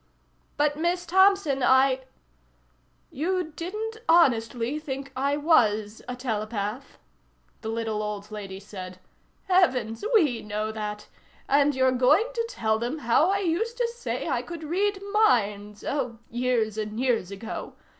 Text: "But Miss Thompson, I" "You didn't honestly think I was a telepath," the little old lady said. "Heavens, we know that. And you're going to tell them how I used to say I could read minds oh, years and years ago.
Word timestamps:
"But 0.57 0.75
Miss 0.77 1.05
Thompson, 1.05 1.61
I" 1.61 2.05
"You 3.21 3.51
didn't 3.55 3.97
honestly 4.09 4.79
think 4.79 5.11
I 5.15 5.37
was 5.37 6.01
a 6.07 6.15
telepath," 6.15 6.97
the 7.61 7.69
little 7.69 8.01
old 8.01 8.31
lady 8.31 8.59
said. 8.59 8.97
"Heavens, 9.43 10.03
we 10.15 10.41
know 10.41 10.71
that. 10.71 11.07
And 11.47 11.75
you're 11.75 11.91
going 11.91 12.25
to 12.33 12.45
tell 12.49 12.79
them 12.79 12.97
how 12.97 13.29
I 13.29 13.41
used 13.41 13.77
to 13.77 13.87
say 13.89 14.27
I 14.27 14.41
could 14.41 14.63
read 14.63 14.99
minds 15.13 15.83
oh, 15.83 16.17
years 16.31 16.79
and 16.79 16.99
years 16.99 17.29
ago. 17.29 17.75